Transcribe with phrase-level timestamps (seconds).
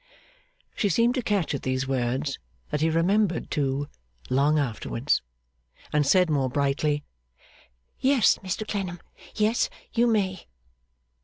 [0.75, 2.39] She seemed to catch at these words
[2.71, 3.87] that he remembered, too,
[4.31, 5.21] long afterwards
[5.93, 7.03] and said, more brightly,
[7.99, 8.99] 'Yes, Mr Clennam;
[9.35, 10.47] yes, you may!